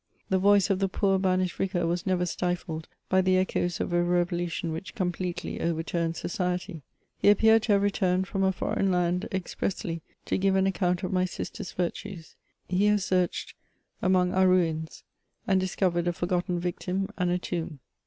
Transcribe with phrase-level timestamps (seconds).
[0.29, 4.01] The voice of the poor banished vicar was never stifled by the echoes of a
[4.01, 6.81] revolution which completely overturned society;
[7.19, 11.13] he appeared to have returned from a foreign land expressly to give an account of
[11.13, 12.35] my sister's virtues:
[12.67, 13.53] he has searched
[14.01, 15.03] among our ruins,
[15.45, 17.79] and discovered a forgotten victim and a tomb.